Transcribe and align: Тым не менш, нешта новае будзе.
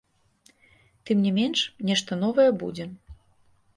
Тым 1.09 1.21
не 1.25 1.33
менш, 1.37 1.59
нешта 1.91 2.11
новае 2.23 2.49
будзе. 2.65 2.85